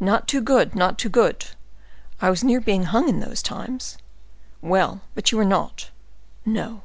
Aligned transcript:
"Not 0.00 0.26
too 0.26 0.40
good, 0.40 0.74
not 0.74 0.98
too 0.98 1.10
good! 1.10 1.48
I 2.22 2.30
was 2.30 2.42
near 2.42 2.58
being 2.58 2.84
hung 2.84 3.06
in 3.06 3.20
those 3.20 3.42
times." 3.42 3.98
"Well, 4.62 5.02
but 5.14 5.30
you 5.30 5.36
were 5.36 5.44
not." 5.44 5.90
"No." 6.46 6.84